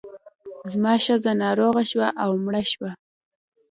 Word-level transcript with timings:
زما 0.71 0.93
ښځه 1.05 1.31
ناروغه 1.43 1.83
شوه 1.91 2.07
او 2.23 2.29
مړه 2.43 2.61
شوه. 2.71 2.91